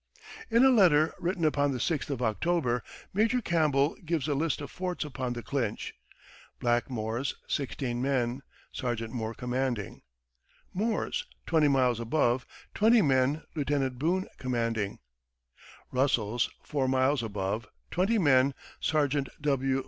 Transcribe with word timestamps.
In 0.49 0.65
a 0.65 0.71
letter 0.71 1.13
written 1.19 1.45
upon 1.45 1.73
the 1.73 1.79
sixth 1.79 2.09
of 2.09 2.23
October, 2.23 2.81
Major 3.13 3.39
Campbell 3.39 3.95
gives 4.03 4.27
a 4.27 4.33
list 4.33 4.59
of 4.59 4.71
forts 4.71 5.05
upon 5.05 5.33
the 5.33 5.43
Clinch: 5.43 5.93
"Blackmore's, 6.59 7.35
sixteen 7.47 8.01
men, 8.01 8.41
Sergeant 8.71 9.13
Moore 9.13 9.35
commanding; 9.35 10.01
Moore's, 10.73 11.27
twenty 11.45 11.67
miles 11.67 11.99
above, 11.99 12.47
twenty 12.73 13.03
men, 13.03 13.43
Lieutenant 13.53 13.99
Boone 13.99 14.27
commanding; 14.39 14.97
Russell's, 15.91 16.49
four 16.63 16.87
miles 16.87 17.21
above, 17.21 17.67
twenty 17.91 18.17
men, 18.17 18.55
Sergeant 18.79 19.29
W. 19.39 19.79